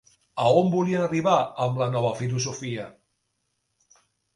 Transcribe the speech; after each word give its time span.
A 0.45 0.47
on 0.61 0.71
volien 0.75 1.03
arribar 1.09 1.37
amb 1.67 1.79
la 1.85 1.91
nova 1.99 2.13
filosofia? 2.25 2.91